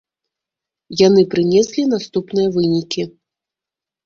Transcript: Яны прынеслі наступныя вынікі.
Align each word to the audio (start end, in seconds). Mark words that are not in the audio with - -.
Яны 1.07 1.21
прынеслі 1.33 1.83
наступныя 1.93 2.47
вынікі. 2.57 3.07